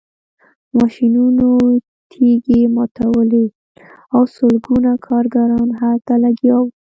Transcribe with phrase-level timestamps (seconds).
[0.77, 1.49] ماشینونو
[2.11, 3.45] تیږې ماتولې
[4.15, 6.69] او سلګونه کارګران هلته لګیا وو